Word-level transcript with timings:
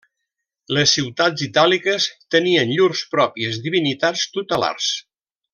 Les 0.77 0.93
ciutats 0.97 1.43
itàliques 1.47 2.09
tenien 2.37 2.73
llurs 2.79 3.05
pròpies 3.15 3.63
divinitats 3.67 4.29
tutelars. 4.39 4.93